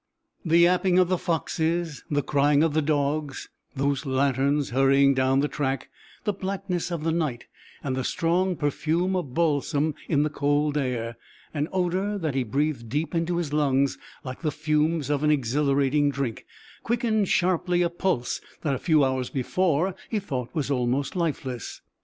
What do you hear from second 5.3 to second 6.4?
the track, the